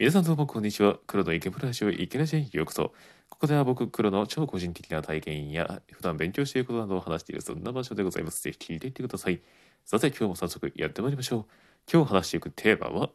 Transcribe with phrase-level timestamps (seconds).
[0.00, 0.98] 皆さんどうもこんにちは。
[1.06, 2.94] 黒の池村ラジオ池ラジオにようこそ。
[3.28, 8.42] ここでは僕、黒の超個人的な体験や普段勉強していることなどを話しているそんな場所でございます。
[8.42, 9.42] ぜひ聞いていってください。
[9.84, 11.44] さて今日も早速やってまいりましょう。
[11.92, 13.10] 今日話していくテーマは、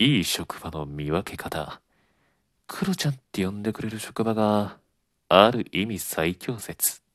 [0.00, 1.80] いい職場の見分け方。
[2.66, 4.78] 黒ちゃんって呼んでくれる職場が
[5.28, 7.05] ある意味最強説。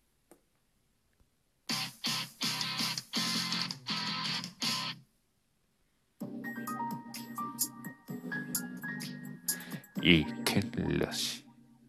[10.04, 10.62] いけ
[11.00, 11.46] らし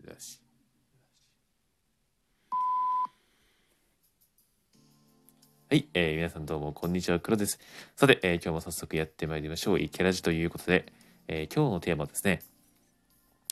[0.06, 0.38] らし
[5.70, 7.58] はい、えー皆さんどうもこんにちは黒です。
[7.96, 9.80] さて、えー今日も早速やってまいりましょう。
[9.80, 10.92] いけらじということで、
[11.26, 12.42] えー今日のテーマはですね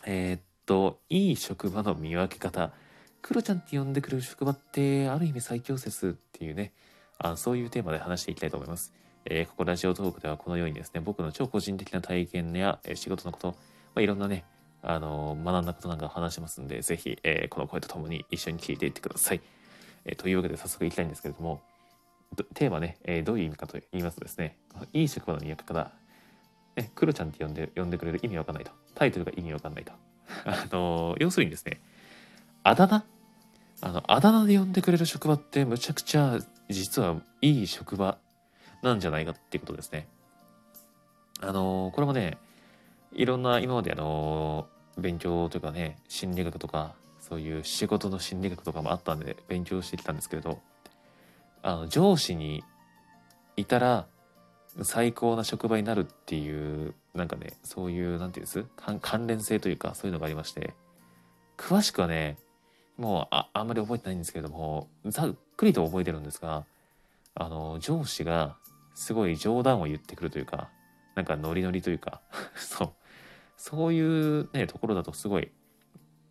[0.04, 2.72] えーっといい職場の見分け方。
[3.22, 6.72] 黒ちゃんって呼んでくれる職場ってある意味最強説っていうね
[7.18, 8.92] あそういうテーマで話していきたいと思います、
[9.24, 13.56] えーここラジオトークではこのようにですね僕の超個人的な体験や、え仕事のこと
[13.94, 14.44] まあ、いろんなね、
[14.82, 19.40] あのー学んだことなんか話しますんで、ぜひ、えーこの声とともに一緒に聞いていってください。
[20.04, 21.60] えーというわけで早速いきたいんですけれども、
[22.54, 24.56] テーマね、えーどういう意味かと言いますとですね、
[24.92, 25.90] いい職場の見分け方、
[26.76, 28.70] ね、クロちゃんって呼んで呼んでくれる意味わかんないと。
[28.94, 29.92] タイトルが意味わかんないと。
[30.44, 31.80] あの要するにですね、
[32.62, 33.04] あだ名？
[33.82, 36.38] あの、あだ名で呼んでくれる職場ってむちゃくちゃ
[36.68, 38.18] 実はいい職場
[38.82, 40.06] なんじゃないかっていうことですね。
[41.40, 42.38] あのこれもね、
[43.12, 44.66] いろんな今まであの
[44.98, 50.60] 勉強というかね心理学とかそういう仕事の心理学とかもあったんで勉強してきたんですけれど
[51.62, 52.64] あの上司に
[53.56, 54.06] いたら
[54.82, 58.64] 最高な職場になるっていうなんかねそういうなんていうんです？
[58.76, 60.74] 関関連性というかそういうのがありまして
[61.56, 62.38] 詳しくはね
[62.96, 66.64] もうああんまり覚えてないんですけれどもざっくりと覚えてるんですが
[67.34, 68.56] あの上司が
[68.94, 70.68] すごい冗談を言ってくるというか
[71.16, 72.20] なんかノリノリというか
[72.56, 72.92] そう。
[73.60, 75.50] そういうねところだとすごい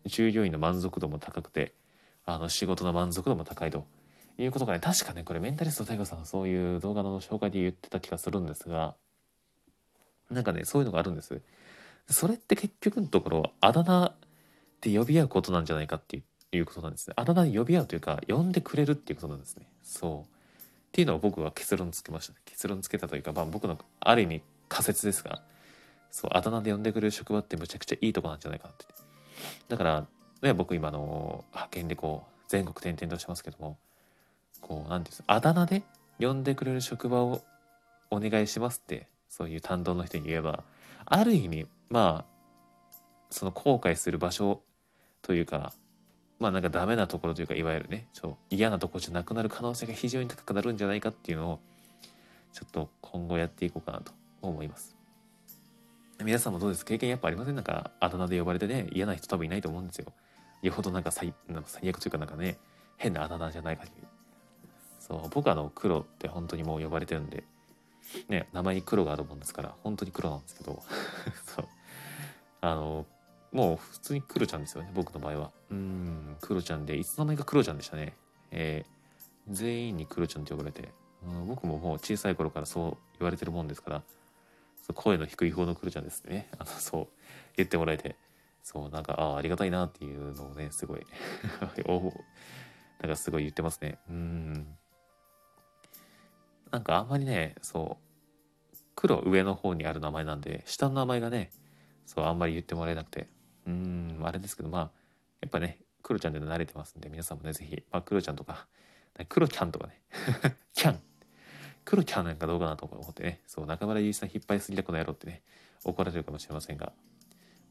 [0.04, 1.72] 従業員の満足度も高くて
[2.26, 3.86] あの仕事の満足度も高いと
[4.36, 8.96] いうことがね確かねこれメンタリスト大悟さんはそういう動画の紹介で言ってた気がするんですが
[10.28, 11.40] なんかねそういうのがあるんです。
[12.08, 14.14] それって結局のところあだ名っ
[14.80, 16.20] て呼び合うことなんじゃないかって
[16.50, 17.08] いうことなんです。
[17.08, 19.68] ねあだ名で呼び合うというか呼んでくれるっていうことなんですね。
[19.84, 20.34] そう。
[20.34, 22.40] っていうのを僕は結論つけましたね。
[22.44, 25.42] 結論つけたというか、まあ、僕のある意味仮説ですが
[26.10, 28.86] そう、あだ名で呼んでくれる職場ってむちゃくちゃいいとこなんじゃないかなって。
[29.68, 30.06] だから、
[30.42, 33.78] ね、僕今の、派遣でこう、全国転々としてますけども、
[34.60, 35.82] こう、なんですか、あだ名で
[36.18, 37.42] 呼んでくれる職場を
[38.10, 40.64] お願いしますって、そういう担当の人に言えば、
[41.04, 42.30] ある意味、まあ、
[43.30, 44.60] その後悔する場所
[45.22, 45.72] というか、
[46.38, 51.60] まあなんかダメなところというか、いわゆるね、そう嫌なところじゃなくなる可能性が非常に高くなるんじゃないかっていうのを、
[52.52, 54.99] ちょっと今後やっていこうかなと思います。
[56.24, 56.84] 皆さんもどうです？
[56.84, 57.54] 経験やっぱありません？
[57.54, 60.12] なんかあだ名で呼ばれてね嫌な人多分いないと思うんですよ。
[60.62, 62.58] よほどなんか最なんか最悪というかなんかね
[62.96, 64.06] 変なあだ名じゃない限り。
[64.98, 67.44] そう僕あの黒って本当にもう呼ばれてるんで
[68.28, 70.82] ね名前に黒があるもんですから本当に黒なんですけど。
[71.46, 71.68] そう。
[72.60, 73.06] あの
[73.52, 75.50] もう普通に黒ちゃんですよね僕の場合は。
[75.70, 78.14] うん黒ちゃんでいつの間にか黒ちゃんでしたね。
[78.50, 79.00] えー
[79.48, 80.90] 全員に黒ちゃんって呼ばれて、
[81.26, 84.02] うん、僕ももう小さい頃からそう言われてるもんですから
[84.92, 86.48] 声の低い方のクロちゃんですね。
[86.58, 87.08] あの、そう、
[87.56, 88.16] 言ってもらえて、
[88.62, 91.06] そう、なんか、ああ、ありがたいなっていうのをね、すごい、
[91.86, 92.12] お
[93.00, 93.98] なんかすごい言ってますね。
[94.08, 94.76] うん。
[96.70, 101.50] なんかあんまりね、そう、黒上の方にある名前なんで、下の名前がね、
[102.06, 103.28] そう、あんまり言ってもらえなくて、
[103.66, 104.90] うん、あれですけど、まあ、
[105.40, 108.66] やっぱね、クロちゃんで慣れてますんで、皆さんもね、ぜひ、まあ、クロちゃんとか、
[109.28, 110.02] クロちゃんとかね、
[110.74, 111.00] キャン
[111.84, 115.42] 黒ちゃんなんかどうかなと思ってね、そう、中村ゆう一さん引っ張りすぎたこの野郎ってね、
[115.84, 116.92] 怒られるかもしれませんが、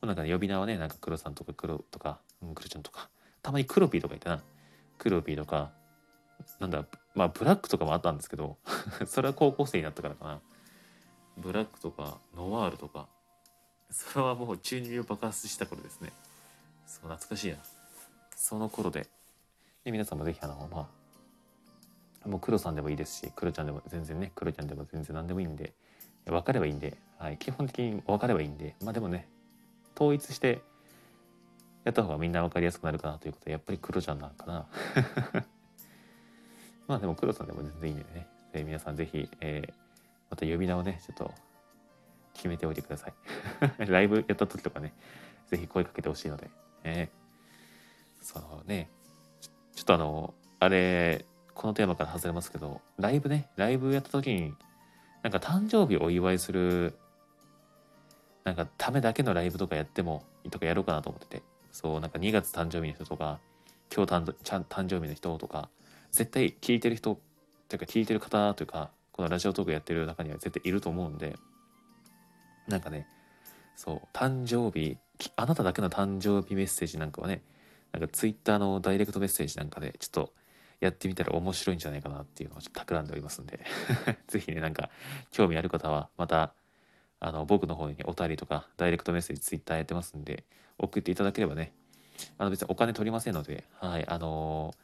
[0.02, 3.09] なんかね、呼び名はね、なんか黒さんとか黒とか、うん、黒ちゃんとか、
[3.42, 4.44] たまに黒ピーとかいたな。
[4.98, 5.72] 黒ピーとか、
[6.59, 8.58] なんだ、まあブラックとかもあったんですけど、
[9.06, 10.42] それは高校生になったからかな。
[11.38, 13.08] ブラックとか、ノワールとか、
[13.92, 16.12] それはもう中二病爆発した頃ですね。
[16.86, 17.57] そう、懐かしいな。
[18.36, 19.07] その頃で。
[19.83, 20.88] で、皆さんもぜひあの、まあ、
[22.30, 25.74] もう黒さんでもいいですし黒ちゃんでも全然ね黒ちゃんでも全然何でもいいんで
[26.26, 29.28] 分かればいいんで、はい、基本的に分かればいいんでまあでもね
[29.96, 30.62] 統一して
[31.84, 34.68] やった方がみんな分かりやすくなるかなということでやっぱり黒ちゃんなんかな。
[36.88, 38.28] まあでも黒さんでも全然いいんでね。
[38.52, 39.74] で皆さんぜひ、えー
[40.30, 41.34] また呼び名をねちょっと
[42.36, 43.14] 決めておいてください。
[43.90, 44.94] ライブやった時とかね
[45.48, 46.52] ぜひ声かけてほしいので、
[46.84, 47.20] えー
[48.22, 48.90] そのね
[49.74, 51.26] ちょっとあのあれ
[51.59, 54.53] このテーマから外れますけどライブねライブやった時に
[55.23, 56.97] なんか誕生日お祝いする
[58.45, 61.44] なんかためだけのライブとかやってもとかやろうかなと思ってて。
[61.71, 63.39] そうなんか2月誕生日の人とか
[63.94, 65.69] 今日誕ちゃん誕生日の人とか
[66.11, 67.19] 絶対聞いてる人
[67.67, 71.35] というか聞いてる方というかこのラジオトークやってる中には絶対いると思うんで
[72.67, 73.07] なんかね
[73.75, 74.97] そう誕生日
[75.35, 77.44] あなただけの誕生日メッセージなんかはね
[77.91, 80.33] なんかツイッターのダイレクトメッセージなんかでちょっと
[80.80, 83.60] やってみたら面白いんじゃないかなっていうのをちょっと企んでおりますんで。
[84.28, 84.90] ぜひねなんか
[85.31, 86.54] 興味ある方はまた
[87.20, 90.46] あの僕の方にお便りとかダイレクトメッセージツイッターやってますんで
[90.78, 91.74] 送っていただければね。
[92.38, 94.78] あの別にお金取りませんのではいあのー、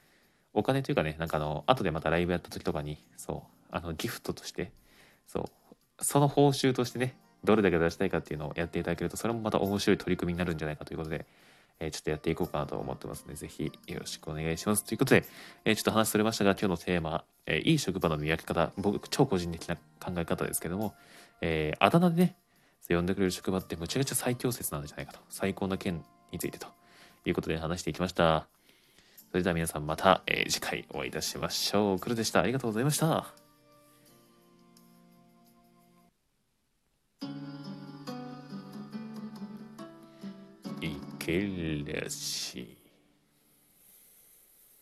[0.54, 4.72] お金というかねなんかあの後でまたライブやった時とかにそうあのギフトとして
[5.28, 11.26] そうその報酬としてねどれだけ出したいかっていうのをやっていただけるとそれもまた面白い取り組みになるんじゃないかということで
[11.80, 14.84] え、ちょっとやっていこうかなと思ってますので、ぜひよろしくお願いします。
[14.86, 15.26] ということで、
[15.66, 20.96] え、ちょっと話それましたが、今日のテーマ、え、いい職場の見分け方、僕、超個人的な考え方ですけども、
[21.42, 22.38] えあだ名でね、
[22.88, 26.68] 呼んでくれる職場ってむちゃくちゃ最強説なんじゃないかと、最高な件についてと
[27.26, 28.48] いうことで話していきました。
[29.32, 32.00] それでは皆さんまた、え次回お会いいたしましょう。
[32.00, 32.42] 黒でした。
[32.42, 33.45] ありがとうございました。
[41.26, 42.85] いけるらしい。